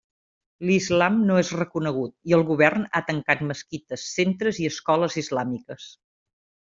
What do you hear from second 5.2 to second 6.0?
islàmiques.